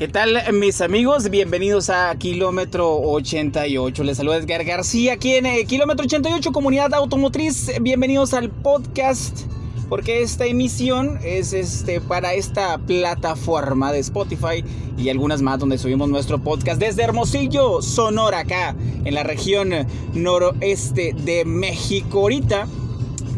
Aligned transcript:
¿Qué 0.00 0.08
tal 0.08 0.38
mis 0.54 0.80
amigos? 0.80 1.28
Bienvenidos 1.28 1.90
a 1.90 2.16
Kilómetro 2.16 2.90
88. 2.90 4.02
Les 4.02 4.16
saluda 4.16 4.38
Edgar 4.38 4.64
García 4.64 5.12
aquí 5.12 5.34
en 5.34 5.44
eh, 5.44 5.66
Kilómetro 5.66 6.06
88 6.06 6.52
Comunidad 6.52 6.94
Automotriz. 6.94 7.70
Bienvenidos 7.82 8.32
al 8.32 8.48
podcast 8.48 9.40
porque 9.90 10.22
esta 10.22 10.46
emisión 10.46 11.18
es 11.22 11.52
este 11.52 12.00
para 12.00 12.32
esta 12.32 12.78
plataforma 12.78 13.92
de 13.92 13.98
Spotify 13.98 14.64
y 14.96 15.10
algunas 15.10 15.42
más 15.42 15.58
donde 15.58 15.76
subimos 15.76 16.08
nuestro 16.08 16.38
podcast 16.38 16.80
desde 16.80 17.02
Hermosillo, 17.02 17.82
Sonora 17.82 18.38
acá 18.38 18.74
en 19.04 19.12
la 19.12 19.22
región 19.22 19.86
noroeste 20.14 21.12
de 21.12 21.44
México. 21.44 22.20
Ahorita 22.20 22.66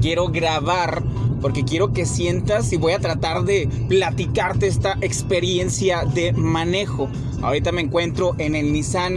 quiero 0.00 0.29
grabar 0.29 1.02
porque 1.43 1.64
quiero 1.64 1.93
que 1.93 2.06
sientas 2.06 2.72
y 2.72 2.77
voy 2.77 2.93
a 2.93 3.00
tratar 3.00 3.42
de 3.42 3.68
platicarte 3.88 4.68
esta 4.68 4.96
experiencia 5.00 6.04
de 6.04 6.32
manejo. 6.32 7.09
Ahorita 7.42 7.72
me 7.72 7.82
encuentro 7.82 8.34
en 8.38 8.55
el 8.55 8.73
Nissan 8.73 9.16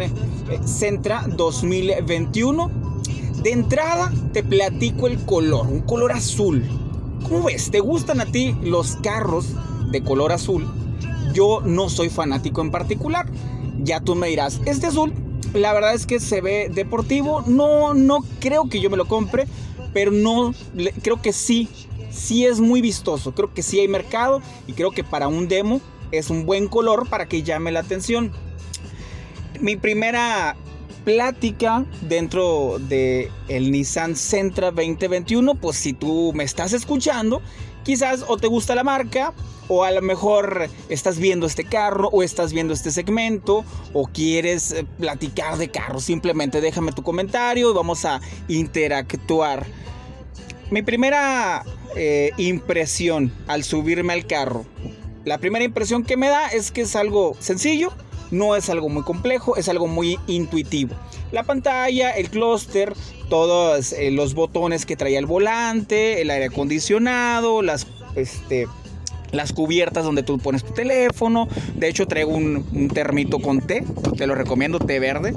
Sentra 0.66 1.26
eh, 1.28 1.34
2021. 1.38 2.72
De 3.44 3.52
entrada 3.52 4.12
te 4.34 4.44
platico 4.44 5.06
el 5.06 5.24
color, 5.24 5.68
un 5.68 5.82
color 5.82 6.12
azul. 6.12 6.66
¿Cómo 7.24 7.44
ves? 7.44 7.70
¿Te 7.70 7.80
gustan 7.80 8.20
a 8.20 8.26
ti 8.26 8.56
los 8.64 8.96
carros 8.98 9.50
de 9.92 10.02
color 10.02 10.32
azul? 10.32 10.68
Yo 11.34 11.62
no 11.64 11.90
soy 11.90 12.10
fanático 12.10 12.62
en 12.62 12.72
particular. 12.72 13.28
Ya 13.84 14.00
tú 14.00 14.16
me 14.16 14.28
dirás, 14.28 14.62
este 14.66 14.88
azul, 14.88 15.14
la 15.54 15.74
verdad 15.74 15.94
es 15.94 16.08
que 16.08 16.20
se 16.20 16.42
ve 16.42 16.72
deportivo. 16.74 17.44
No, 17.46 17.94
no 17.94 18.26
creo 18.40 18.68
que 18.68 18.80
yo 18.80 18.90
me 18.90 18.98
lo 18.98 19.08
compre, 19.08 19.46
pero 19.94 20.10
no, 20.10 20.56
creo 21.04 21.22
que 21.22 21.32
sí 21.32 21.70
sí 22.16 22.46
es 22.46 22.60
muy 22.60 22.82
vistoso, 22.82 23.34
creo 23.36 23.54
que 23.54 23.62
sí 23.62 23.80
hay 23.80 23.88
mercado 23.88 24.42
y 24.68 24.74
creo 24.74 24.92
que 24.92 25.04
para 25.04 25.28
un 25.28 25.48
demo 25.48 25.82
es 26.12 26.30
un 26.30 26.46
buen 26.46 26.68
color 26.68 27.10
para 27.10 27.28
que 27.28 27.44
llame 27.44 27.72
la 27.72 27.82
atención. 27.82 28.32
Mi 29.60 29.76
primera 29.76 30.56
plática 31.04 31.86
dentro 32.02 32.78
de 32.80 33.32
el 33.48 33.72
Nissan 33.72 34.16
Sentra 34.16 34.72
2021, 34.72 35.56
pues 35.56 35.78
si 35.78 35.94
tú 35.94 36.32
me 36.34 36.44
estás 36.44 36.74
escuchando, 36.74 37.42
quizás 37.84 38.26
o 38.28 38.38
te 38.38 38.48
gusta 38.48 38.76
la 38.76 38.84
marca 38.84 39.34
o 39.68 39.84
a 39.84 39.92
lo 39.92 40.02
mejor 40.02 40.70
estás 40.90 41.18
viendo 41.18 41.46
este 41.48 41.64
carro 41.64 42.10
o 42.12 42.24
estás 42.24 42.54
viendo 42.54 42.74
este 42.74 42.92
segmento 42.92 43.64
o 43.94 44.08
quieres 44.08 44.72
eh, 44.72 44.86
platicar 45.00 45.58
de 45.58 45.70
carro, 45.70 46.00
simplemente 46.00 46.62
déjame 46.62 46.92
tu 46.92 47.04
comentario 47.04 47.72
y 47.72 47.74
vamos 47.74 48.06
a 48.06 48.22
interactuar. 48.48 49.66
Mi 50.72 50.82
primera 50.82 51.64
eh, 51.96 52.32
impresión 52.38 53.32
al 53.48 53.64
subirme 53.64 54.14
al 54.14 54.26
carro. 54.26 54.66
La 55.24 55.38
primera 55.38 55.64
impresión 55.64 56.04
que 56.04 56.18
me 56.18 56.28
da 56.28 56.48
es 56.48 56.72
que 56.72 56.82
es 56.82 56.96
algo 56.96 57.36
sencillo, 57.40 57.92
no 58.32 58.56
es 58.56 58.70
algo 58.70 58.90
muy 58.90 59.04
complejo, 59.04 59.58
es 59.58 59.70
algo 59.70 59.88
muy 59.88 60.20
intuitivo. 60.28 60.96
La 61.32 61.44
pantalla, 61.44 62.12
el 62.12 62.30
clúster, 62.30 62.94
todos 63.30 63.94
eh, 63.94 64.12
los 64.12 64.34
botones 64.34 64.86
que 64.86 64.96
traía 64.96 65.20
el 65.20 65.26
volante, 65.26 66.22
el 66.22 66.30
aire 66.32 66.46
acondicionado, 66.46 67.62
las, 67.62 67.88
este, 68.16 68.68
las 69.32 69.54
cubiertas 69.54 70.04
donde 70.04 70.24
tú 70.24 70.38
pones 70.40 70.64
tu 70.64 70.74
teléfono. 70.74 71.48
De 71.76 71.90
hecho, 71.90 72.08
traigo 72.08 72.32
un, 72.32 72.66
un 72.74 72.88
termito 72.88 73.40
con 73.40 73.62
té, 73.62 73.84
te 74.18 74.28
lo 74.28 74.36
recomiendo, 74.36 74.80
té 74.80 75.00
verde. 75.00 75.34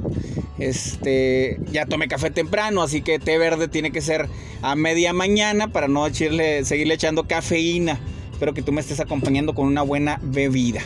Este, 0.59 1.59
ya 1.70 1.87
tomé 1.87 2.09
café 2.09 2.31
temprano, 2.31 2.83
así 2.83 3.03
que 3.03 3.19
té 3.19 3.39
verde 3.39 3.69
tiene 3.69 3.92
que 3.92 4.01
ser 4.01 4.28
a 4.62 4.75
media 4.75 5.12
mañana 5.12 5.69
para 5.69 5.89
no 5.89 6.06
echarle, 6.06 6.65
seguirle 6.65 6.95
echando 6.95 7.27
cafeína. 7.27 8.00
Espero 8.33 8.55
que 8.55 8.62
tú 8.62 8.73
me 8.73 8.81
estés 8.81 9.00
acompañando 9.00 9.55
con 9.55 9.67
una 9.67 9.83
buena 9.83 10.19
bebida. 10.23 10.81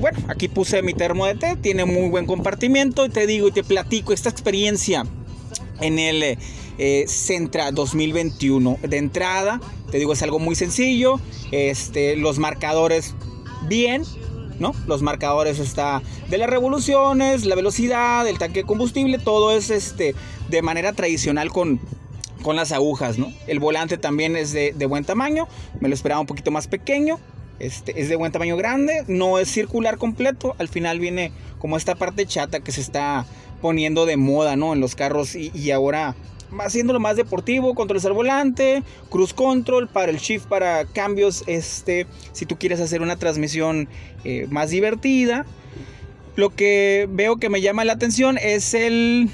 Bueno, 0.00 0.18
aquí 0.28 0.48
puse 0.48 0.82
mi 0.82 0.94
termo 0.94 1.26
de 1.26 1.34
té, 1.36 1.56
tiene 1.56 1.84
muy 1.84 2.08
buen 2.08 2.26
compartimiento 2.26 3.06
y 3.06 3.08
te 3.08 3.26
digo 3.26 3.48
y 3.48 3.52
te 3.52 3.62
platico 3.62 4.12
esta 4.12 4.28
experiencia 4.28 5.04
en 5.80 5.98
el 5.98 6.36
eh, 6.78 7.04
Centra 7.06 7.70
2021. 7.70 8.78
De 8.82 8.96
entrada, 8.98 9.60
te 9.90 9.98
digo, 9.98 10.12
es 10.12 10.22
algo 10.22 10.38
muy 10.38 10.56
sencillo. 10.56 11.20
Este, 11.52 12.16
los 12.16 12.38
marcadores 12.38 13.14
bien, 13.68 14.02
¿no? 14.58 14.72
Los 14.86 15.02
marcadores 15.02 15.58
está 15.58 16.02
de 16.28 16.38
las 16.38 16.48
revoluciones, 16.48 17.44
la 17.44 17.54
velocidad, 17.54 18.26
el 18.26 18.38
tanque 18.38 18.60
de 18.60 18.66
combustible, 18.66 19.18
todo 19.18 19.52
es 19.52 19.70
este 19.70 20.14
de 20.48 20.62
manera 20.62 20.92
tradicional 20.92 21.50
con, 21.50 21.80
con 22.42 22.56
las 22.56 22.72
agujas, 22.72 23.18
¿no? 23.18 23.32
El 23.46 23.58
volante 23.58 23.98
también 23.98 24.36
es 24.36 24.52
de, 24.52 24.72
buen 24.86 25.04
tamaño, 25.04 25.48
me 25.80 25.88
lo 25.88 25.94
esperaba 25.94 26.20
un 26.20 26.26
poquito 26.26 26.50
más 26.50 26.68
pequeño, 26.68 27.18
este, 27.58 28.00
es 28.00 28.08
de 28.08 28.16
buen 28.16 28.32
tamaño 28.32 28.56
grande, 28.56 29.04
no 29.08 29.38
es 29.38 29.50
circular 29.50 29.98
completo, 29.98 30.54
al 30.58 30.68
final 30.68 31.00
viene 31.00 31.32
como 31.58 31.76
esta 31.76 31.94
parte 31.94 32.26
chata 32.26 32.60
que 32.60 32.72
se 32.72 32.80
está 32.80 33.26
poniendo 33.62 34.06
de 34.06 34.16
moda, 34.16 34.56
¿no? 34.56 34.74
En 34.74 34.80
los 34.80 34.94
carros 34.94 35.34
y, 35.34 35.50
y 35.54 35.70
ahora 35.70 36.14
haciéndolo 36.58 37.00
más 37.00 37.16
deportivo, 37.16 37.74
controles 37.74 38.04
al 38.04 38.12
volante, 38.12 38.82
cruise 39.10 39.34
control 39.34 39.88
para 39.88 40.10
el 40.10 40.18
shift 40.18 40.46
para 40.46 40.84
cambios, 40.84 41.44
este, 41.46 42.06
si 42.32 42.46
tú 42.46 42.58
quieres 42.58 42.80
hacer 42.80 43.02
una 43.02 43.16
transmisión 43.16 43.88
eh, 44.24 44.46
más 44.50 44.70
divertida. 44.70 45.44
Lo 46.36 46.50
que 46.50 47.08
veo 47.10 47.36
que 47.36 47.48
me 47.48 47.60
llama 47.60 47.84
la 47.84 47.92
atención 47.92 48.38
es 48.38 48.74
el 48.74 49.28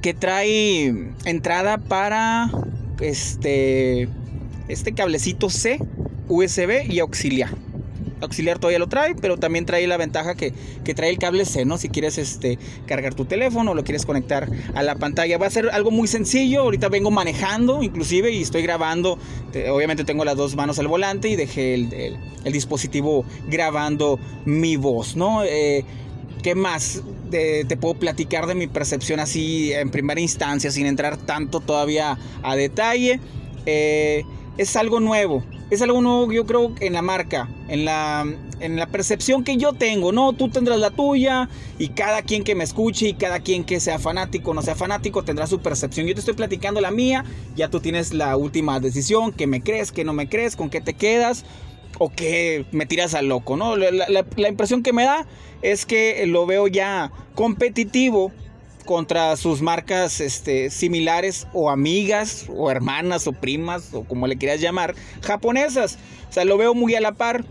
que 0.00 0.14
trae 0.14 0.94
entrada 1.24 1.78
para 1.78 2.50
este 3.00 4.08
este 4.68 4.94
cablecito 4.94 5.50
C, 5.50 5.78
USB 6.28 6.90
y 6.90 7.00
auxiliar 7.00 7.50
auxiliar 8.22 8.58
todavía 8.58 8.78
lo 8.78 8.88
trae, 8.88 9.14
pero 9.14 9.36
también 9.36 9.66
trae 9.66 9.86
la 9.86 9.96
ventaja 9.96 10.34
que, 10.34 10.52
trae 10.94 11.10
el 11.10 11.18
cable 11.18 11.44
C, 11.44 11.64
¿no? 11.64 11.78
Si 11.78 11.88
quieres 11.88 12.18
este, 12.18 12.58
cargar 12.86 13.14
tu 13.14 13.24
teléfono 13.24 13.72
o 13.72 13.74
lo 13.74 13.84
quieres 13.84 14.06
conectar 14.06 14.48
a 14.74 14.82
la 14.82 14.94
pantalla. 14.94 15.38
Va 15.38 15.46
a 15.46 15.50
ser 15.50 15.70
algo 15.70 15.90
muy 15.90 16.08
sencillo. 16.08 16.62
Ahorita 16.62 16.88
vengo 16.88 17.10
manejando, 17.10 17.82
inclusive, 17.82 18.30
y 18.30 18.42
estoy 18.42 18.62
grabando. 18.62 19.18
Obviamente 19.70 20.04
tengo 20.04 20.24
las 20.24 20.36
dos 20.36 20.56
manos 20.56 20.78
al 20.78 20.88
volante 20.88 21.28
y 21.28 21.36
dejé 21.36 21.74
el, 21.74 22.18
dispositivo 22.52 23.24
grabando 23.48 24.18
mi 24.44 24.76
voz, 24.76 25.16
¿no? 25.16 25.44
Eh, 25.44 25.84
¿Qué 26.42 26.56
más 26.56 27.02
te, 27.30 27.64
puedo 27.76 27.94
platicar 27.94 28.46
de 28.46 28.54
mi 28.54 28.66
percepción 28.66 29.20
así 29.20 29.72
en 29.72 29.90
primera 29.90 30.20
instancia, 30.20 30.70
sin 30.70 30.86
entrar 30.86 31.16
tanto 31.16 31.60
todavía 31.60 32.18
a 32.42 32.56
detalle? 32.56 33.20
Eh, 33.64 34.24
es 34.58 34.76
algo 34.76 34.98
nuevo. 34.98 35.44
Es 35.72 35.80
algo 35.80 36.02
nuevo, 36.02 36.30
yo 36.30 36.44
creo, 36.44 36.74
en 36.80 36.92
la 36.92 37.00
marca, 37.00 37.48
en 37.68 37.86
la, 37.86 38.26
en 38.60 38.76
la 38.76 38.86
percepción 38.88 39.42
que 39.42 39.56
yo 39.56 39.72
tengo, 39.72 40.12
¿no? 40.12 40.34
Tú 40.34 40.50
tendrás 40.50 40.78
la 40.78 40.90
tuya 40.90 41.48
y 41.78 41.88
cada 41.88 42.20
quien 42.20 42.44
que 42.44 42.54
me 42.54 42.62
escuche 42.62 43.08
y 43.08 43.14
cada 43.14 43.40
quien 43.40 43.64
que 43.64 43.80
sea 43.80 43.98
fanático 43.98 44.50
o 44.50 44.54
no 44.54 44.60
sea 44.60 44.74
fanático 44.74 45.24
tendrá 45.24 45.46
su 45.46 45.60
percepción. 45.60 46.06
Yo 46.06 46.12
te 46.12 46.20
estoy 46.20 46.34
platicando 46.34 46.82
la 46.82 46.90
mía, 46.90 47.24
ya 47.56 47.70
tú 47.70 47.80
tienes 47.80 48.12
la 48.12 48.36
última 48.36 48.80
decisión, 48.80 49.32
que 49.32 49.46
me 49.46 49.62
crees, 49.62 49.92
que 49.92 50.04
no 50.04 50.12
me 50.12 50.28
crees, 50.28 50.56
con 50.56 50.68
qué 50.68 50.82
te 50.82 50.92
quedas 50.92 51.46
o 51.98 52.10
que 52.10 52.66
me 52.70 52.84
tiras 52.84 53.14
al 53.14 53.28
loco, 53.28 53.56
¿no? 53.56 53.74
la 53.76 54.48
impresión 54.48 54.82
que 54.82 54.92
me 54.92 55.04
da 55.04 55.26
es 55.62 55.86
que 55.86 56.26
lo 56.26 56.44
veo 56.44 56.68
ya 56.68 57.12
competitivo 57.34 58.30
contra 58.82 59.36
sus 59.36 59.62
marcas 59.62 60.20
este, 60.20 60.70
similares 60.70 61.46
o 61.52 61.70
amigas 61.70 62.46
o 62.48 62.70
hermanas 62.70 63.26
o 63.26 63.32
primas 63.32 63.92
o 63.92 64.04
como 64.04 64.26
le 64.26 64.36
quieras 64.36 64.60
llamar, 64.60 64.94
japonesas. 65.22 65.98
O 66.28 66.32
sea, 66.32 66.44
lo 66.44 66.56
veo 66.56 66.74
muy 66.74 66.94
a 66.94 67.00
la 67.00 67.12
par 67.12 67.44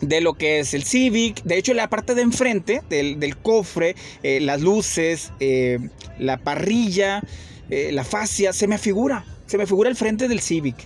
de 0.00 0.20
lo 0.20 0.34
que 0.34 0.60
es 0.60 0.74
el 0.74 0.84
Civic. 0.84 1.42
De 1.44 1.58
hecho, 1.58 1.74
la 1.74 1.88
parte 1.88 2.14
de 2.14 2.22
enfrente 2.22 2.82
del, 2.88 3.36
cofre, 3.36 3.96
eh, 4.22 4.40
las 4.40 4.60
luces, 4.60 5.32
eh, 5.40 5.78
la 6.18 6.38
parrilla, 6.38 7.22
eh, 7.70 7.90
la 7.92 8.04
fascia, 8.04 8.52
se 8.52 8.66
me 8.66 8.78
figura. 8.78 9.24
Se 9.46 9.58
me 9.58 9.66
figura 9.66 9.90
el 9.90 9.96
frente 9.96 10.28
del 10.28 10.40
Civic. 10.40 10.76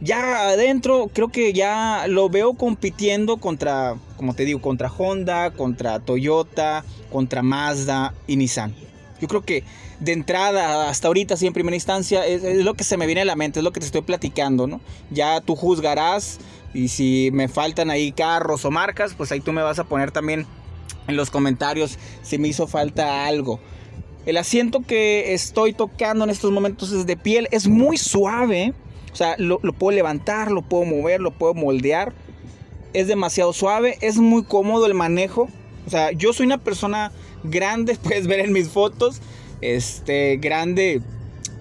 Ya 0.00 0.48
adentro 0.48 1.08
creo 1.12 1.28
que 1.28 1.52
ya 1.52 2.06
lo 2.08 2.28
veo 2.28 2.54
compitiendo 2.54 3.36
contra, 3.36 3.96
como 4.16 4.34
te 4.34 4.44
digo, 4.44 4.60
contra 4.60 4.90
Honda, 4.90 5.50
contra 5.52 6.00
Toyota, 6.00 6.84
contra 7.10 7.42
Mazda 7.42 8.12
y 8.26 8.36
Nissan. 8.36 8.74
Yo 9.24 9.28
creo 9.28 9.40
que 9.42 9.64
de 10.00 10.12
entrada, 10.12 10.90
hasta 10.90 11.08
ahorita, 11.08 11.38
sí, 11.38 11.46
en 11.46 11.54
primera 11.54 11.74
instancia, 11.74 12.26
es, 12.26 12.42
lo 12.62 12.74
que 12.74 12.84
se 12.84 12.98
me 12.98 13.06
viene 13.06 13.22
a 13.22 13.24
la 13.24 13.36
mente, 13.36 13.60
es 13.60 13.64
lo 13.64 13.72
que 13.72 13.80
te 13.80 13.86
estoy 13.86 14.02
platicando, 14.02 14.66
¿no? 14.66 14.82
Ya 15.10 15.40
tú 15.40 15.56
juzgarás 15.56 16.40
y 16.74 16.88
si 16.88 17.30
me 17.32 17.48
faltan 17.48 17.88
ahí 17.88 18.12
carros 18.12 18.66
o 18.66 18.70
marcas, 18.70 19.14
pues 19.14 19.32
ahí 19.32 19.40
tú 19.40 19.54
me 19.54 19.62
vas 19.62 19.78
a 19.78 19.84
poner 19.84 20.10
también 20.10 20.44
en 21.08 21.16
los 21.16 21.30
comentarios 21.30 21.98
si 22.20 22.36
me 22.36 22.48
hizo 22.48 22.66
falta 22.66 23.24
algo. 23.24 23.60
El 24.26 24.36
asiento 24.36 24.82
que 24.82 25.32
estoy 25.32 25.72
tocando 25.72 26.24
en 26.24 26.28
estos 26.28 26.52
momentos 26.52 26.92
es 26.92 27.06
de 27.06 27.16
piel, 27.16 27.48
es 27.50 27.66
muy 27.66 27.96
suave, 27.96 28.74
o 29.10 29.16
sea, 29.16 29.36
lo, 29.38 29.58
puedo 29.58 29.96
levantar, 29.96 30.50
lo 30.50 30.60
puedo 30.60 30.84
mover, 30.84 31.22
lo 31.22 31.30
puedo 31.30 31.54
moldear. 31.54 32.12
Es 32.92 33.08
demasiado 33.08 33.54
suave, 33.54 33.96
es 34.02 34.18
muy 34.18 34.44
cómodo 34.44 34.84
el 34.84 34.92
manejo. 34.92 35.48
O 35.86 35.90
sea, 35.90 36.12
yo 36.12 36.34
soy 36.34 36.44
una 36.44 36.58
persona 36.58 37.10
grande, 37.44 37.96
puedes 38.02 38.26
ver 38.26 38.40
en 38.40 38.52
mis 38.52 38.68
fotos, 38.68 39.20
este, 39.60 40.36
grande 40.36 41.00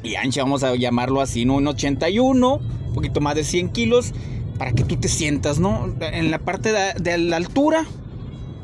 y 0.04 0.16
ancha, 0.16 0.42
vamos 0.42 0.64
a 0.64 0.76
llamarlo 0.76 1.22
así, 1.22 1.46
¿no? 1.46 1.56
Un 1.56 1.68
81, 1.68 2.56
un 2.56 2.94
poquito 2.94 3.22
más 3.22 3.36
de 3.36 3.44
100 3.44 3.70
kilos, 3.70 4.14
para 4.58 4.74
que 4.74 4.84
tú 4.84 4.98
te 4.98 5.08
sientas, 5.08 5.60
¿no? 5.60 5.94
En 6.02 6.30
la 6.30 6.40
parte 6.40 6.74
de, 6.74 7.18
la 7.18 7.38
altura, 7.38 7.86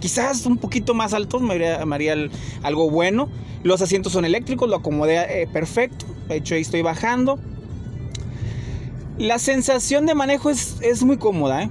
quizás 0.01 0.45
un 0.45 0.57
poquito 0.57 0.93
más 0.93 1.13
altos, 1.13 1.41
me 1.41 1.53
haría, 1.53 2.15
algo 2.61 2.89
bueno. 2.89 3.29
Los 3.63 3.81
asientos 3.81 4.13
son 4.13 4.25
eléctricos, 4.25 4.69
lo 4.69 4.77
acomodé 4.77 5.41
eh, 5.41 5.47
perfecto. 5.47 6.05
De 6.27 6.37
hecho, 6.37 6.55
ahí 6.55 6.61
estoy 6.61 6.81
bajando. 6.81 7.39
La 9.17 9.39
sensación 9.39 10.05
de 10.05 10.15
manejo 10.15 10.49
es, 10.49 10.77
es 10.81 11.03
muy 11.03 11.17
cómoda, 11.17 11.63
¿eh? 11.63 11.69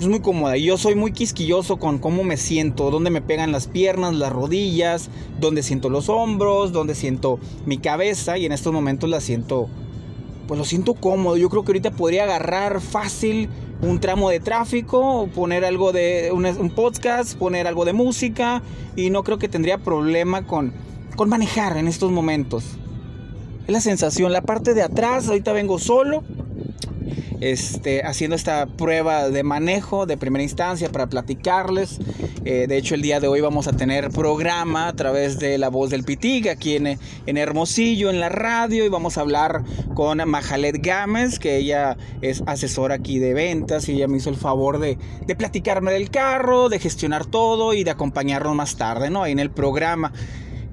Es 0.00 0.08
muy 0.08 0.20
cómoda. 0.20 0.56
Yo 0.56 0.78
soy 0.78 0.94
muy 0.94 1.12
quisquilloso 1.12 1.78
con 1.78 1.98
cómo 1.98 2.24
me 2.24 2.38
siento, 2.38 2.90
dónde 2.90 3.10
me 3.10 3.20
pegan 3.20 3.52
las 3.52 3.66
piernas, 3.66 4.14
las 4.14 4.32
rodillas, 4.32 5.10
dónde 5.38 5.62
siento 5.62 5.90
los 5.90 6.08
hombros, 6.08 6.72
dónde 6.72 6.94
siento 6.94 7.38
mi 7.66 7.76
cabeza 7.76 8.38
y 8.38 8.46
en 8.46 8.52
estos 8.52 8.72
momentos 8.72 9.10
la 9.10 9.20
siento, 9.20 9.68
pues 10.48 10.56
lo 10.56 10.64
siento 10.64 10.94
cómodo. 10.94 11.36
Yo 11.36 11.50
creo 11.50 11.64
que 11.64 11.72
ahorita 11.72 11.90
podría 11.90 12.24
agarrar 12.24 12.80
fácil 12.80 13.50
un 13.82 14.00
tramo 14.00 14.30
de 14.30 14.40
tráfico, 14.40 15.28
poner 15.34 15.66
algo 15.66 15.92
de 15.92 16.30
un, 16.32 16.70
podcast, 16.70 17.36
poner 17.36 17.66
algo 17.66 17.84
de 17.84 17.92
música 17.92 18.62
y 18.96 19.10
no 19.10 19.22
creo 19.22 19.38
que 19.38 19.48
tendría 19.48 19.76
problema 19.78 20.46
con, 20.46 20.72
con 21.14 21.28
manejar 21.28 21.76
en 21.76 21.88
estos 21.88 22.10
momentos. 22.10 22.64
Es 23.66 23.72
la 23.72 23.80
sensación, 23.80 24.32
la 24.32 24.42
parte 24.42 24.72
de 24.72 24.82
atrás, 24.82 25.28
ahorita 25.28 25.52
vengo 25.52 25.78
solo 25.78 26.24
este, 27.40 28.02
haciendo 28.04 28.36
esta 28.36 28.66
prueba 28.66 29.28
de 29.28 29.42
manejo 29.42 30.06
de 30.06 30.16
primera 30.16 30.42
instancia 30.42 30.90
para 30.90 31.08
platicarles. 31.08 31.98
Eh, 32.44 32.66
de 32.68 32.76
hecho, 32.76 32.94
el 32.94 33.02
día 33.02 33.20
de 33.20 33.28
hoy 33.28 33.40
vamos 33.40 33.66
a 33.68 33.72
tener 33.72 34.10
programa 34.10 34.88
a 34.88 34.92
través 34.94 35.38
de 35.38 35.58
La 35.58 35.68
Voz 35.68 35.90
del 35.90 36.04
Pitig 36.04 36.48
aquí 36.48 36.76
en, 36.76 36.98
en 37.26 37.36
Hermosillo, 37.36 38.10
en 38.10 38.20
la 38.20 38.28
radio, 38.28 38.84
y 38.84 38.88
vamos 38.88 39.18
a 39.18 39.22
hablar 39.22 39.62
con 39.94 40.26
Majalet 40.28 40.84
Gámez, 40.84 41.38
que 41.38 41.56
ella 41.56 41.96
es 42.22 42.42
asesora 42.46 42.96
aquí 42.96 43.18
de 43.18 43.34
ventas 43.34 43.88
y 43.88 43.92
ella 43.92 44.08
me 44.08 44.18
hizo 44.18 44.30
el 44.30 44.36
favor 44.36 44.78
de, 44.78 44.98
de 45.26 45.36
platicarme 45.36 45.92
del 45.92 46.10
carro, 46.10 46.68
de 46.68 46.78
gestionar 46.78 47.26
todo 47.26 47.74
y 47.74 47.84
de 47.84 47.90
acompañarnos 47.90 48.54
más 48.54 48.76
tarde, 48.76 49.10
¿no? 49.10 49.22
Ahí 49.22 49.32
en 49.32 49.38
el 49.38 49.50
programa. 49.50 50.12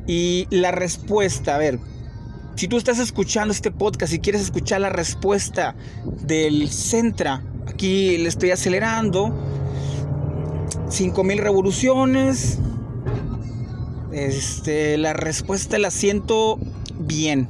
Y 0.06 0.48
la 0.50 0.72
respuesta, 0.72 1.56
a 1.56 1.58
ver, 1.58 1.80
si 2.58 2.68
tú 2.68 2.78
estás 2.78 2.98
escuchando 2.98 3.54
este 3.54 3.70
podcast 3.70 4.12
y 4.14 4.20
quieres 4.20 4.42
escuchar 4.42 4.82
la 4.82 4.90
respuesta 4.90 5.76
del 6.06 6.70
Centra, 6.70 7.44
aquí 7.68 8.18
le 8.18 8.28
estoy 8.28 8.50
acelerando. 8.50 9.32
5000 10.90 11.38
revoluciones. 11.38 12.58
Este, 14.12 14.98
la 14.98 15.14
respuesta 15.14 15.78
la 15.78 15.92
siento 15.92 16.58
bien. 16.98 17.48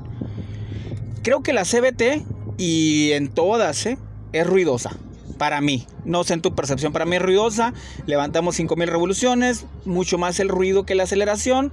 Creo 1.23 1.41
que 1.41 1.53
la 1.53 1.63
CBT 1.63 2.25
y 2.57 3.13
en 3.13 3.29
todas 3.29 3.85
¿eh? 3.85 3.97
es 4.33 4.45
ruidosa. 4.45 4.91
Para 5.37 5.61
mí, 5.61 5.87
no 6.03 6.25
sé 6.25 6.33
en 6.33 6.41
tu 6.41 6.53
percepción, 6.53 6.91
para 6.91 7.05
mí 7.05 7.15
es 7.15 7.21
ruidosa. 7.21 7.73
Levantamos 8.07 8.57
5000 8.57 8.89
revoluciones, 8.89 9.67
mucho 9.85 10.17
más 10.17 10.41
el 10.41 10.49
ruido 10.49 10.85
que 10.85 10.95
la 10.95 11.03
aceleración. 11.03 11.71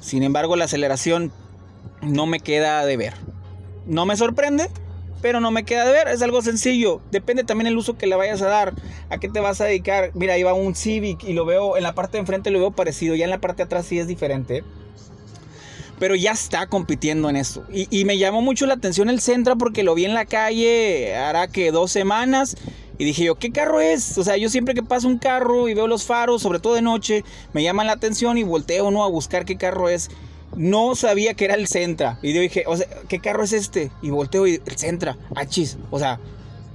Sin 0.00 0.22
embargo, 0.22 0.56
la 0.56 0.64
aceleración 0.64 1.30
no 2.02 2.26
me 2.26 2.40
queda 2.40 2.84
de 2.84 2.96
ver. 2.96 3.14
No 3.86 4.06
me 4.06 4.16
sorprende, 4.16 4.68
pero 5.20 5.40
no 5.40 5.50
me 5.50 5.64
queda 5.64 5.84
de 5.84 5.92
ver. 5.92 6.08
Es 6.08 6.22
algo 6.22 6.42
sencillo. 6.42 7.00
Depende 7.10 7.44
también 7.44 7.66
el 7.66 7.76
uso 7.76 7.96
que 7.96 8.06
le 8.06 8.16
vayas 8.16 8.42
a 8.42 8.46
dar. 8.46 8.74
¿A 9.08 9.18
qué 9.18 9.28
te 9.28 9.40
vas 9.40 9.60
a 9.60 9.64
dedicar? 9.64 10.10
Mira, 10.14 10.34
ahí 10.34 10.42
va 10.42 10.54
un 10.54 10.74
Civic 10.74 11.24
y 11.24 11.32
lo 11.32 11.44
veo 11.44 11.76
en 11.76 11.82
la 11.82 11.94
parte 11.94 12.12
de 12.12 12.20
enfrente 12.20 12.50
lo 12.50 12.60
veo 12.60 12.70
parecido. 12.70 13.14
Ya 13.14 13.24
en 13.24 13.30
la 13.30 13.40
parte 13.40 13.58
de 13.58 13.64
atrás 13.64 13.86
sí 13.86 13.98
es 13.98 14.06
diferente. 14.06 14.64
Pero 15.98 16.14
ya 16.14 16.32
está 16.32 16.66
compitiendo 16.66 17.28
en 17.28 17.36
eso. 17.36 17.64
Y, 17.70 18.04
me 18.06 18.16
llamó 18.16 18.40
mucho 18.40 18.64
la 18.64 18.74
atención 18.74 19.10
el 19.10 19.20
Centra 19.20 19.56
porque 19.56 19.82
lo 19.82 19.94
vi 19.94 20.06
en 20.06 20.14
la 20.14 20.24
calle 20.24 21.14
hará 21.14 21.48
que 21.48 21.72
dos 21.72 21.92
semanas. 21.92 22.56
Y 22.96 23.04
dije 23.04 23.24
yo, 23.24 23.34
¿qué 23.34 23.50
carro 23.50 23.80
es? 23.80 24.16
O 24.16 24.24
sea, 24.24 24.36
yo 24.36 24.48
siempre 24.48 24.74
que 24.74 24.82
paso 24.82 25.08
un 25.08 25.18
carro 25.18 25.68
y 25.68 25.74
veo 25.74 25.86
los 25.86 26.04
faros, 26.04 26.42
sobre 26.42 26.58
todo 26.58 26.74
de 26.74 26.82
noche, 26.82 27.24
me 27.52 27.62
llaman 27.62 27.86
la 27.86 27.94
atención 27.94 28.38
y 28.38 28.42
volteo 28.42 28.90
¿no? 28.90 29.04
a 29.04 29.08
buscar 29.08 29.44
qué 29.44 29.56
carro 29.56 29.88
es 29.88 30.10
no 30.56 30.94
sabía 30.94 31.34
que 31.34 31.44
era 31.44 31.54
el 31.54 31.66
Centra. 31.66 32.18
Y 32.22 32.32
yo 32.32 32.40
dije, 32.40 32.64
o 32.66 32.76
sea, 32.76 32.86
¿qué 33.08 33.20
carro 33.20 33.44
es 33.44 33.52
este? 33.52 33.90
Y 34.02 34.10
volteo 34.10 34.46
y 34.46 34.60
el 34.64 34.76
Centra, 34.76 35.16
achis. 35.34 35.78
O 35.90 35.98
sea, 35.98 36.20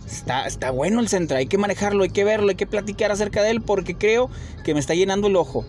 está, 0.05 0.45
está 0.47 0.71
bueno 0.71 0.99
el 0.99 1.09
Centra, 1.09 1.37
hay 1.37 1.47
que 1.47 1.57
manejarlo, 1.57 2.03
hay 2.03 2.09
que 2.09 2.23
verlo, 2.23 2.49
hay 2.49 2.55
que 2.55 2.67
platicar 2.67 3.11
acerca 3.11 3.43
de 3.43 3.51
él 3.51 3.61
porque 3.61 3.95
creo 3.95 4.29
que 4.63 4.73
me 4.73 4.79
está 4.79 4.93
llenando 4.93 5.27
el 5.27 5.35
ojo. 5.35 5.65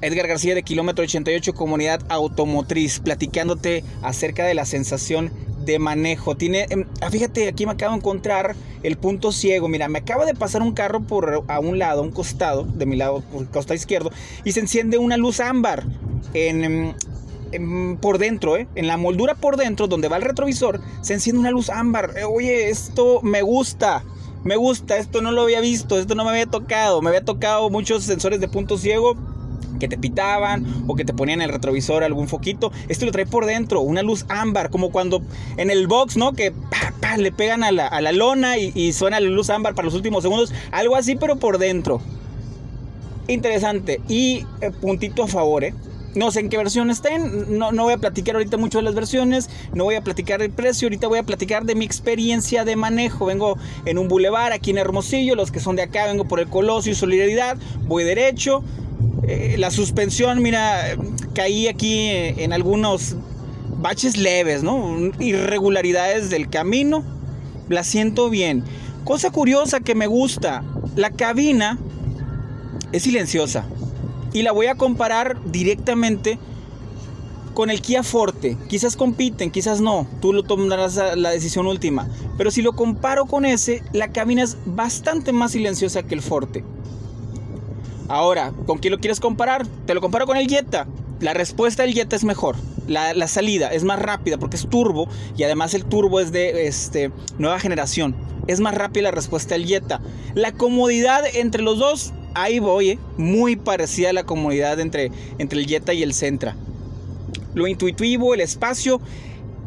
Edgar 0.00 0.26
García 0.26 0.54
de 0.54 0.62
Kilómetro 0.62 1.04
88, 1.04 1.54
Comunidad 1.54 2.00
Automotriz, 2.08 3.00
platicándote 3.00 3.84
acerca 4.02 4.44
de 4.44 4.52
la 4.52 4.66
sensación 4.66 5.32
de 5.64 5.78
manejo. 5.78 6.36
Tiene, 6.36 6.66
em, 6.68 6.84
ah, 7.00 7.10
fíjate, 7.10 7.48
aquí 7.48 7.64
me 7.64 7.72
acabo 7.72 7.92
de 7.92 7.98
encontrar 7.98 8.54
el 8.82 8.96
punto 8.98 9.32
ciego. 9.32 9.68
Mira, 9.68 9.88
me 9.88 10.00
acaba 10.00 10.26
de 10.26 10.34
pasar 10.34 10.60
un 10.60 10.72
carro 10.72 11.00
por 11.00 11.44
a 11.48 11.58
un 11.58 11.78
lado, 11.78 12.02
a 12.02 12.04
un 12.04 12.10
costado, 12.10 12.64
de 12.64 12.84
mi 12.84 12.96
lado, 12.96 13.22
por 13.32 13.42
el 13.42 13.48
costado 13.48 13.74
izquierdo, 13.74 14.10
y 14.44 14.52
se 14.52 14.60
enciende 14.60 14.98
una 14.98 15.16
luz 15.16 15.40
ámbar 15.40 15.84
en, 16.32 16.94
por 18.00 18.18
dentro, 18.18 18.56
¿eh? 18.56 18.66
en 18.74 18.86
la 18.86 18.96
moldura 18.96 19.34
por 19.34 19.56
dentro, 19.56 19.86
donde 19.86 20.08
va 20.08 20.16
el 20.16 20.22
retrovisor, 20.22 20.80
se 21.02 21.14
enciende 21.14 21.40
una 21.40 21.50
luz 21.50 21.70
ámbar. 21.70 22.14
Eh, 22.16 22.24
oye, 22.24 22.70
esto 22.70 23.20
me 23.22 23.42
gusta. 23.42 24.04
Me 24.42 24.56
gusta, 24.56 24.98
esto 24.98 25.22
no 25.22 25.32
lo 25.32 25.42
había 25.42 25.60
visto, 25.60 25.98
esto 25.98 26.14
no 26.14 26.24
me 26.24 26.30
había 26.30 26.46
tocado. 26.46 27.00
Me 27.00 27.08
había 27.08 27.24
tocado 27.24 27.70
muchos 27.70 28.04
sensores 28.04 28.40
de 28.40 28.48
punto 28.48 28.76
ciego 28.76 29.16
que 29.80 29.88
te 29.88 29.98
pitaban 29.98 30.84
o 30.86 30.94
que 30.94 31.04
te 31.04 31.14
ponían 31.14 31.40
en 31.40 31.48
el 31.48 31.54
retrovisor 31.54 32.04
algún 32.04 32.28
foquito. 32.28 32.70
Esto 32.88 33.06
lo 33.06 33.12
trae 33.12 33.26
por 33.26 33.46
dentro, 33.46 33.80
una 33.80 34.02
luz 34.02 34.26
ámbar, 34.28 34.70
como 34.70 34.90
cuando 34.90 35.22
en 35.56 35.70
el 35.70 35.86
box, 35.86 36.16
¿no? 36.16 36.32
Que 36.34 36.52
le 37.16 37.32
pegan 37.32 37.62
a 37.62 37.72
la, 37.72 38.12
lona 38.12 38.58
y, 38.58 38.92
suena 38.92 39.20
la 39.20 39.28
luz 39.28 39.50
ámbar 39.50 39.74
para 39.74 39.86
los 39.86 39.94
últimos 39.94 40.22
segundos. 40.22 40.52
Algo 40.70 40.96
así, 40.96 41.16
pero 41.16 41.36
por 41.36 41.58
dentro. 41.58 42.00
Interesante. 43.28 44.00
Y 44.08 44.44
eh, 44.60 44.70
puntito 44.70 45.24
a 45.24 45.28
favor, 45.28 45.64
¿eh? 45.64 45.74
No 46.14 46.30
sé 46.30 46.40
en 46.40 46.48
qué 46.48 46.56
versión 46.56 46.90
estén, 46.90 47.58
no, 47.58 47.72
no 47.72 47.84
voy 47.84 47.94
a 47.94 47.98
platicar 47.98 48.36
ahorita 48.36 48.56
mucho 48.56 48.78
de 48.78 48.84
las 48.84 48.94
versiones, 48.94 49.50
no 49.72 49.84
voy 49.84 49.96
a 49.96 50.00
platicar 50.00 50.40
del 50.40 50.50
precio, 50.50 50.86
ahorita 50.86 51.08
voy 51.08 51.18
a 51.18 51.24
platicar 51.24 51.64
de 51.64 51.74
mi 51.74 51.84
experiencia 51.84 52.64
de 52.64 52.76
manejo. 52.76 53.26
Vengo 53.26 53.58
en 53.84 53.98
un 53.98 54.06
bulevar 54.06 54.52
aquí 54.52 54.70
en 54.70 54.78
Hermosillo, 54.78 55.34
los 55.34 55.50
que 55.50 55.60
son 55.60 55.74
de 55.74 55.82
acá, 55.82 56.06
vengo 56.06 56.26
por 56.26 56.38
el 56.38 56.48
Colosio 56.48 56.92
y 56.92 56.94
Solidaridad, 56.94 57.56
voy 57.86 58.04
derecho, 58.04 58.62
eh, 59.26 59.56
la 59.58 59.70
suspensión, 59.70 60.40
mira, 60.40 60.96
caí 61.34 61.66
aquí 61.66 62.08
en 62.10 62.52
algunos 62.52 63.16
baches 63.78 64.16
leves, 64.16 64.62
¿no? 64.62 64.96
Irregularidades 65.18 66.30
del 66.30 66.48
camino. 66.48 67.04
La 67.68 67.84
siento 67.84 68.30
bien. 68.30 68.64
Cosa 69.04 69.30
curiosa 69.30 69.80
que 69.80 69.94
me 69.94 70.06
gusta, 70.06 70.64
la 70.96 71.10
cabina 71.10 71.78
es 72.92 73.02
silenciosa. 73.02 73.66
Y 74.34 74.42
la 74.42 74.52
voy 74.52 74.66
a 74.66 74.74
comparar 74.74 75.38
directamente 75.46 76.38
con 77.54 77.70
el 77.70 77.80
Kia 77.80 78.02
Forte. 78.02 78.58
Quizás 78.68 78.96
compiten, 78.96 79.50
quizás 79.50 79.80
no. 79.80 80.06
Tú 80.20 80.32
lo 80.32 80.42
tomarás 80.42 81.00
la 81.16 81.30
decisión 81.30 81.66
última. 81.66 82.08
Pero 82.36 82.50
si 82.50 82.60
lo 82.60 82.74
comparo 82.74 83.26
con 83.26 83.44
ese, 83.46 83.82
la 83.92 84.08
cabina 84.08 84.42
es 84.42 84.58
bastante 84.66 85.32
más 85.32 85.52
silenciosa 85.52 86.02
que 86.02 86.14
el 86.14 86.20
Forte. 86.20 86.64
Ahora, 88.08 88.52
¿con 88.66 88.78
quién 88.78 88.92
lo 88.92 88.98
quieres 88.98 89.20
comparar? 89.20 89.66
Te 89.86 89.94
lo 89.94 90.00
comparo 90.00 90.26
con 90.26 90.36
el 90.36 90.48
Jetta. 90.48 90.86
La 91.20 91.32
respuesta 91.32 91.84
del 91.84 91.94
Jetta 91.94 92.16
es 92.16 92.24
mejor. 92.24 92.56
La, 92.86 93.28
salida 93.28 93.72
es 93.72 93.82
más 93.84 93.98
rápida 93.98 94.36
porque 94.36 94.56
es 94.56 94.68
turbo 94.68 95.08
y 95.38 95.44
además 95.44 95.72
el 95.72 95.86
turbo 95.86 96.20
es 96.20 96.32
de 96.32 96.66
este, 96.66 97.12
nueva 97.38 97.58
generación. 97.60 98.14
Es 98.46 98.60
más 98.60 98.74
rápida 98.74 99.04
la 99.04 99.10
respuesta 99.10 99.54
del 99.54 99.64
Jetta. 99.64 100.00
La 100.34 100.52
comodidad 100.52 101.22
entre 101.34 101.62
los 101.62 101.78
dos, 101.78 102.12
ahí 102.34 102.58
voy, 102.58 102.90
eh, 102.90 102.98
muy 103.16 103.56
parecida 103.56 104.10
a 104.10 104.12
la 104.12 104.24
comodidad 104.24 104.80
entre, 104.80 105.10
entre 105.38 105.60
el 105.60 105.66
Jetta 105.66 105.92
y 105.94 106.02
el 106.02 106.12
Sentra. 106.12 106.56
Lo 107.54 107.66
intuitivo, 107.66 108.34
el 108.34 108.40
espacio, 108.40 109.00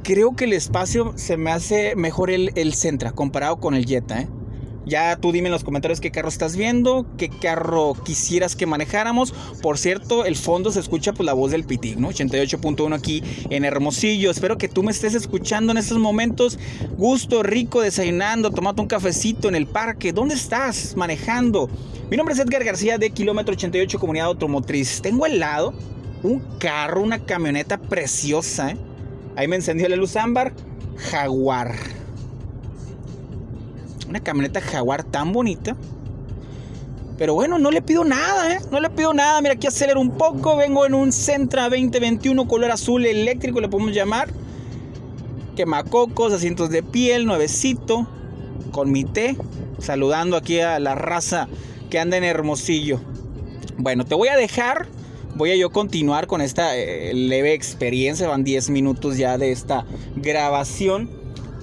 creo 0.03 0.35
que 0.35 0.45
el 0.45 0.53
espacio 0.53 1.13
se 1.15 1.37
me 1.37 1.51
hace 1.51 1.95
mejor 1.95 2.29
el, 2.29 2.51
el 2.55 2.73
Sentra 2.73 3.11
comparado 3.11 3.57
con 3.57 3.73
el 3.73 3.85
Jetta. 3.85 4.21
¿eh? 4.21 4.27
Ya 4.87 5.17
tú 5.17 5.33
dime 5.33 5.49
en 5.49 5.51
los 5.51 5.65
comentarios 5.65 5.99
qué 5.99 6.11
carro 6.11 6.29
estás 6.29 6.55
viendo, 6.55 7.05
qué 7.17 7.27
carro 7.27 7.93
quisieras 8.05 8.55
que 8.55 8.65
manejáramos. 8.65 9.33
Por 9.61 9.77
cierto, 9.77 10.23
el 10.23 10.37
fondo 10.37 10.71
se 10.71 10.79
escucha 10.79 11.11
pues, 11.11 11.25
la 11.25 11.33
voz 11.33 11.51
del 11.51 11.65
Pitig, 11.65 11.97
¿no? 11.97 12.09
88.1 12.09 12.95
aquí 12.95 13.21
en 13.49 13.65
Hermosillo. 13.65 14.31
Espero 14.31 14.57
que 14.57 14.69
tú 14.69 14.83
me 14.83 14.91
estés 14.91 15.13
escuchando 15.13 15.73
en 15.73 15.77
estos 15.77 15.97
momentos. 15.97 16.57
Gusto, 16.97 17.43
rico, 17.43 17.81
desayunando, 17.81 18.51
tomando 18.51 18.81
un 18.81 18.87
cafecito 18.87 19.49
en 19.49 19.55
el 19.55 19.67
parque. 19.67 20.13
¿Dónde 20.13 20.35
estás 20.35 20.95
manejando? 20.95 21.69
Mi 22.09 22.15
nombre 22.15 22.33
es 22.33 22.39
Edgar 22.39 22.63
García 22.63 22.97
de 22.97 23.09
Kilómetro 23.09 23.55
88 23.55 23.99
Comunidad 23.99 24.27
Automotriz. 24.27 25.01
Tengo 25.01 25.25
al 25.25 25.39
lado 25.39 25.73
un 26.23 26.39
carro, 26.59 27.01
una 27.01 27.25
camioneta 27.25 27.77
preciosa. 27.77 28.71
¿eh? 28.71 28.77
Ahí 29.35 29.49
me 29.49 29.57
encendió 29.57 29.89
la 29.89 29.97
luz 29.97 30.15
ámbar. 30.15 30.53
Jaguar. 30.95 31.75
Una 34.07 34.19
camioneta 34.19 34.61
Jaguar 34.61 35.03
tan 35.03 35.33
bonita. 35.33 35.75
Pero 37.17 37.33
bueno, 37.33 37.57
no 37.57 37.71
le 37.71 37.81
pido 37.81 38.03
nada, 38.03 38.53
¿eh? 38.53 38.59
No 38.71 38.79
le 38.79 38.89
pido 38.89 39.13
nada. 39.13 39.41
Mira, 39.41 39.55
aquí 39.55 39.67
acelero 39.67 39.99
un 39.99 40.11
poco. 40.11 40.55
Vengo 40.55 40.85
en 40.85 40.93
un 40.93 41.11
Centra 41.11 41.63
2021 41.69 42.47
color 42.47 42.71
azul 42.71 43.05
eléctrico, 43.05 43.59
le 43.59 43.69
podemos 43.69 43.93
llamar. 43.93 44.29
Quemacocos, 45.55 46.31
asientos 46.33 46.69
de 46.69 46.83
piel, 46.83 47.25
nuevecito. 47.25 48.07
Con 48.71 48.91
mi 48.91 49.03
té. 49.03 49.35
Saludando 49.79 50.37
aquí 50.37 50.59
a 50.59 50.79
la 50.79 50.95
raza 50.95 51.47
que 51.89 51.99
anda 51.99 52.17
en 52.17 52.23
Hermosillo. 52.23 52.99
Bueno, 53.77 54.05
te 54.05 54.15
voy 54.15 54.27
a 54.29 54.35
dejar, 54.35 54.87
voy 55.35 55.51
a 55.51 55.55
yo 55.55 55.69
continuar 55.69 56.25
con 56.25 56.41
esta 56.41 56.75
eh, 56.75 57.13
leve 57.13 57.53
experiencia, 57.53 58.27
van 58.27 58.43
10 58.43 58.71
minutos 58.71 59.17
ya 59.17 59.37
de 59.37 59.51
esta 59.51 59.85
grabación 60.15 61.09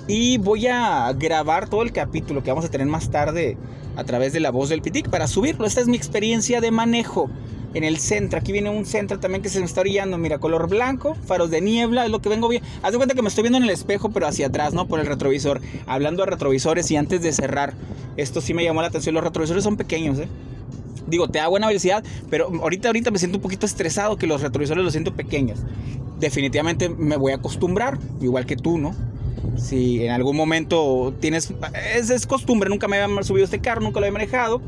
y 0.06 0.38
voy 0.38 0.66
a 0.66 1.12
grabar 1.14 1.68
todo 1.68 1.82
el 1.82 1.92
capítulo 1.92 2.42
que 2.42 2.50
vamos 2.50 2.64
a 2.64 2.70
tener 2.70 2.86
más 2.86 3.10
tarde 3.10 3.56
a 3.96 4.04
través 4.04 4.32
de 4.32 4.40
la 4.40 4.50
voz 4.50 4.68
del 4.68 4.82
Pitic 4.82 5.08
para 5.08 5.26
subirlo. 5.26 5.66
Esta 5.66 5.80
es 5.80 5.86
mi 5.86 5.96
experiencia 5.96 6.60
de 6.60 6.70
manejo 6.70 7.30
en 7.72 7.84
el 7.84 7.98
centro. 7.98 8.38
Aquí 8.38 8.52
viene 8.52 8.68
un 8.68 8.84
centro 8.84 9.18
también 9.18 9.42
que 9.42 9.48
se 9.48 9.60
me 9.60 9.66
está 9.66 9.80
orillando. 9.80 10.18
Mira, 10.18 10.38
color 10.38 10.68
blanco, 10.68 11.14
faros 11.26 11.50
de 11.50 11.60
niebla, 11.60 12.04
es 12.04 12.10
lo 12.10 12.20
que 12.20 12.28
vengo 12.28 12.48
bien. 12.48 12.62
Haz 12.82 12.92
de 12.92 12.98
cuenta 12.98 13.14
que 13.14 13.22
me 13.22 13.28
estoy 13.28 13.42
viendo 13.42 13.58
en 13.58 13.64
el 13.64 13.70
espejo, 13.70 14.10
pero 14.10 14.26
hacia 14.26 14.48
atrás, 14.48 14.74
¿no? 14.74 14.86
Por 14.86 15.00
el 15.00 15.06
retrovisor. 15.06 15.60
Hablando 15.86 16.24
de 16.24 16.30
retrovisores 16.30 16.90
y 16.90 16.96
antes 16.96 17.22
de 17.22 17.32
cerrar, 17.32 17.72
esto 18.16 18.40
sí 18.40 18.52
me 18.52 18.62
llamó 18.62 18.82
la 18.82 18.88
atención. 18.88 19.14
Los 19.14 19.24
retrovisores 19.24 19.64
son 19.64 19.76
pequeños, 19.76 20.18
¿eh? 20.18 20.28
Digo, 21.06 21.28
te 21.28 21.38
da 21.38 21.48
buena 21.48 21.66
velocidad, 21.66 22.02
pero 22.30 22.50
ahorita, 22.62 22.88
ahorita 22.88 23.10
me 23.10 23.18
siento 23.18 23.38
un 23.38 23.42
poquito 23.42 23.66
estresado 23.66 24.16
que 24.16 24.26
los 24.26 24.40
retrovisores 24.40 24.84
los 24.84 24.92
siento 24.92 25.14
pequeños. 25.14 25.60
Definitivamente 26.18 26.88
me 26.88 27.16
voy 27.16 27.32
a 27.32 27.36
acostumbrar, 27.36 27.98
igual 28.20 28.46
que 28.46 28.56
tú, 28.56 28.78
¿no? 28.78 28.94
Si 29.56 30.04
en 30.04 30.10
algún 30.10 30.36
momento 30.36 31.14
tienes... 31.20 31.52
Es, 31.94 32.10
es 32.10 32.26
costumbre, 32.26 32.68
nunca 32.68 32.88
me 32.88 33.00
había 33.00 33.22
subido 33.22 33.44
este 33.44 33.60
carro, 33.60 33.80
nunca 33.80 34.00
lo 34.00 34.06
he 34.06 34.10
manejado. 34.10 34.60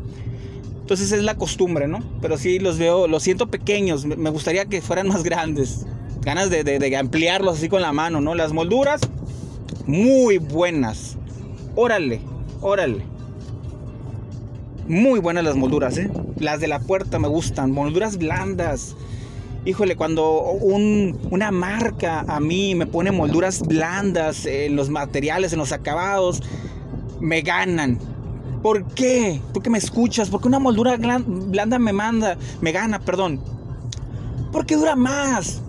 Entonces 0.86 1.10
es 1.10 1.24
la 1.24 1.34
costumbre, 1.34 1.88
¿no? 1.88 1.98
Pero 2.22 2.38
sí 2.38 2.60
los 2.60 2.78
veo, 2.78 3.08
los 3.08 3.22
siento 3.24 3.48
pequeños. 3.48 4.06
Me 4.06 4.30
gustaría 4.30 4.66
que 4.66 4.80
fueran 4.80 5.08
más 5.08 5.24
grandes. 5.24 5.84
Ganas 6.20 6.48
de, 6.48 6.62
de, 6.62 6.96
ampliarlos 6.96 7.58
así 7.58 7.68
con 7.68 7.82
la 7.82 7.92
mano, 7.92 8.20
¿no? 8.20 8.36
Las 8.36 8.52
molduras, 8.52 9.00
muy 9.86 10.38
buenas. 10.38 11.16
Órale, 11.74 12.20
órale. 12.60 13.02
Muy 14.86 15.18
buenas 15.18 15.42
las 15.42 15.56
molduras, 15.56 15.98
¿eh? 15.98 16.08
Las 16.38 16.60
de 16.60 16.68
la 16.68 16.78
puerta 16.78 17.18
me 17.18 17.26
gustan. 17.28 17.72
Molduras 17.72 18.16
blandas. 18.16 18.94
Híjole, 19.66 19.96
cuando 19.96 20.40
una 20.40 21.50
marca 21.50 22.24
a 22.26 22.40
mí 22.40 22.74
me 22.74 22.86
pone 22.86 23.12
molduras 23.12 23.60
blandas 23.60 24.46
en 24.46 24.76
los 24.76 24.88
materiales, 24.88 25.52
en 25.52 25.58
los 25.58 25.72
acabados, 25.72 26.42
me 27.20 27.42
ganan 27.42 27.98
¿Por 28.66 28.84
qué? 28.94 29.40
Tú 29.54 29.60
que 29.60 29.70
me 29.70 29.78
escuchas, 29.78 30.28
¿por 30.28 30.40
qué 30.40 30.48
una 30.48 30.58
moldura 30.58 30.96
blanda 30.96 31.78
me 31.78 31.92
manda, 31.92 32.36
me 32.60 32.72
gana, 32.72 32.98
perdón? 32.98 33.40
Porque 34.50 34.74
dura 34.74 34.96
más. 34.96 35.62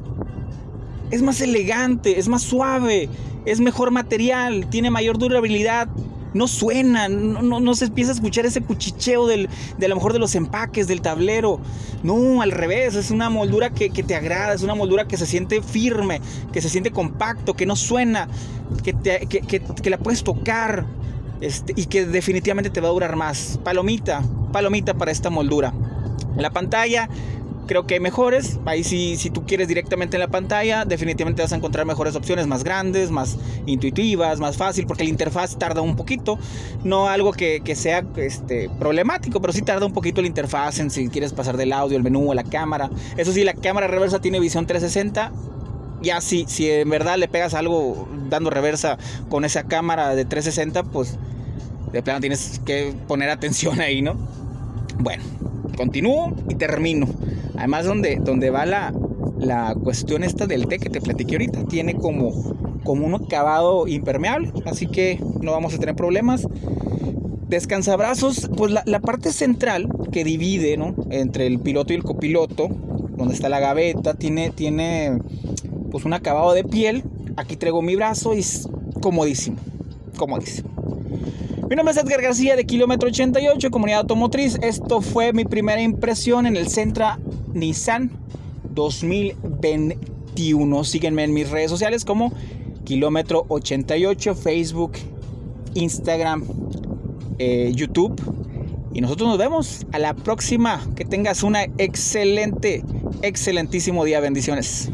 Es 1.11 1.21
más 1.21 1.39
elegante, 1.41 2.17
es 2.17 2.27
más 2.27 2.41
suave, 2.41 3.07
es 3.45 3.59
mejor 3.59 3.91
material, 3.91 4.67
tiene 4.71 4.89
mayor 4.89 5.19
durabilidad. 5.19 5.89
No 6.37 6.47
suena, 6.47 7.09
no, 7.09 7.75
se 7.75 7.85
empieza 7.85 8.11
a 8.11 8.15
escuchar 8.15 8.45
ese 8.45 8.61
cuchicheo 8.61 9.27
del, 9.27 9.49
de 9.77 9.85
a 9.85 9.89
lo 9.89 9.95
mejor 9.95 10.13
de 10.13 10.19
los 10.19 10.35
empaques, 10.35 10.87
del 10.87 11.01
tablero. 11.01 11.59
No, 12.03 12.41
al 12.41 12.51
revés, 12.51 12.95
es 12.95 13.11
una 13.11 13.29
moldura 13.29 13.71
que, 13.71 13.89
te 13.89 14.15
agrada, 14.15 14.53
es 14.53 14.63
una 14.63 14.75
moldura 14.75 15.07
que 15.07 15.17
se 15.17 15.25
siente 15.25 15.61
firme, 15.61 16.21
que 16.53 16.61
se 16.61 16.69
siente 16.69 16.91
compacto, 16.91 17.55
que 17.55 17.65
no 17.65 17.75
suena, 17.75 18.27
que, 18.83 18.93
que 18.93 19.89
la 19.89 19.97
puedes 19.97 20.23
tocar, 20.23 20.85
este, 21.41 21.73
y 21.75 21.85
que 21.85 22.05
definitivamente 22.05 22.69
te 22.69 22.81
va 22.81 22.87
a 22.87 22.91
durar 22.91 23.15
más. 23.15 23.59
Palomita, 23.63 24.23
palomita 24.51 24.95
para 24.95 25.11
esta 25.11 25.29
moldura. 25.29 25.73
La 26.35 26.49
pantalla 26.49 27.09
creo 27.67 27.85
que 27.85 27.95
hay 27.95 27.99
mejores. 27.99 28.59
Ahí 28.65 28.83
si, 28.83 29.17
si 29.17 29.29
tú 29.29 29.45
quieres 29.45 29.67
directamente 29.67 30.17
en 30.17 30.21
la 30.21 30.29
pantalla, 30.29 30.85
definitivamente 30.85 31.41
vas 31.41 31.53
a 31.53 31.55
encontrar 31.55 31.85
mejores 31.85 32.15
opciones, 32.15 32.47
más 32.47 32.63
grandes, 32.63 33.11
más 33.11 33.37
intuitivas, 33.65 34.39
más 34.39 34.57
fácil, 34.57 34.87
porque 34.87 35.03
la 35.03 35.09
interfaz 35.09 35.57
tarda 35.57 35.81
un 35.81 35.95
poquito. 35.95 36.39
No 36.83 37.07
algo 37.07 37.33
que, 37.33 37.61
sea 37.75 38.03
este, 38.15 38.69
problemático, 38.79 39.39
pero 39.41 39.53
sí 39.53 39.61
tarda 39.61 39.85
un 39.85 39.93
poquito 39.93 40.21
la 40.21 40.27
interfaz 40.27 40.79
en 40.79 40.89
si 40.89 41.09
quieres 41.09 41.33
pasar 41.33 41.57
del 41.57 41.73
audio, 41.73 41.97
el 41.97 42.03
menú, 42.03 42.31
a 42.31 42.35
la 42.35 42.43
cámara. 42.43 42.89
Eso 43.17 43.31
sí, 43.31 43.43
la 43.43 43.53
cámara 43.53 43.87
reversa 43.87 44.19
tiene 44.19 44.39
visión 44.39 44.65
360 44.65 45.31
ya 46.01 46.21
si, 46.21 46.45
si 46.47 46.69
en 46.69 46.89
verdad 46.89 47.17
le 47.17 47.27
pegas 47.27 47.55
algo 47.55 48.07
dando 48.29 48.49
reversa 48.49 48.97
con 49.29 49.45
esa 49.45 49.63
cámara 49.63 50.15
de 50.15 50.25
360, 50.25 50.83
pues 50.83 51.17
de 51.91 52.03
plano 52.03 52.19
tienes 52.19 52.61
que 52.65 52.93
poner 53.07 53.29
atención 53.29 53.81
ahí, 53.81 54.01
¿no? 54.01 54.15
Bueno, 54.99 55.23
continúo 55.75 56.35
y 56.49 56.55
termino. 56.55 57.07
Además, 57.57 57.85
donde, 57.85 58.17
donde 58.17 58.49
va 58.49 58.65
la, 58.65 58.93
la 59.39 59.75
cuestión 59.75 60.23
esta 60.23 60.45
del 60.47 60.67
té 60.67 60.79
que 60.79 60.89
te 60.89 61.01
platiqué 61.01 61.35
ahorita, 61.35 61.65
tiene 61.65 61.95
como, 61.95 62.31
como 62.83 63.05
un 63.05 63.15
acabado 63.15 63.87
impermeable, 63.87 64.51
así 64.65 64.87
que 64.87 65.19
no 65.41 65.51
vamos 65.51 65.73
a 65.73 65.79
tener 65.79 65.95
problemas. 65.95 66.47
Descansabrazos, 67.47 68.49
pues 68.57 68.71
la, 68.71 68.83
la 68.85 68.99
parte 68.99 69.31
central 69.31 69.89
que 70.11 70.23
divide 70.23 70.77
¿no? 70.77 70.95
entre 71.09 71.47
el 71.47 71.59
piloto 71.59 71.93
y 71.93 71.95
el 71.95 72.03
copiloto, 72.03 72.67
donde 73.17 73.33
está 73.33 73.49
la 73.49 73.59
gaveta, 73.59 74.13
tiene, 74.13 74.51
tiene 74.51 75.17
pues 75.91 76.05
un 76.05 76.13
acabado 76.13 76.53
de 76.53 76.63
piel. 76.63 77.03
Aquí 77.37 77.55
traigo 77.55 77.81
mi 77.81 77.95
brazo 77.95 78.33
y 78.33 78.39
es 78.39 78.67
comodísimo, 79.01 79.57
comodísimo. 80.17 80.69
Mi 81.69 81.75
nombre 81.75 81.91
es 81.91 81.97
Edgar 81.97 82.21
García 82.21 82.55
de 82.55 82.65
Kilómetro 82.65 83.09
88, 83.09 83.71
Comunidad 83.71 84.01
Automotriz. 84.01 84.57
Esto 84.61 85.01
fue 85.01 85.33
mi 85.33 85.43
primera 85.43 85.81
impresión 85.81 86.45
en 86.45 86.55
el 86.55 86.69
Centra 86.69 87.19
Nissan 87.53 88.11
2021. 88.73 90.83
Síguenme 90.83 91.23
en 91.23 91.33
mis 91.33 91.49
redes 91.49 91.71
sociales 91.71 92.05
como 92.05 92.31
Kilómetro 92.83 93.45
88, 93.49 94.35
Facebook, 94.35 94.93
Instagram, 95.73 96.43
eh, 97.39 97.71
YouTube. 97.75 98.21
Y 98.93 99.01
nosotros 99.01 99.29
nos 99.29 99.37
vemos 99.37 99.85
a 99.91 99.99
la 99.99 100.15
próxima. 100.15 100.81
Que 100.95 101.05
tengas 101.05 101.43
una 101.43 101.65
excelente, 101.77 102.83
excelentísimo 103.21 104.03
día. 104.05 104.19
Bendiciones. 104.19 104.89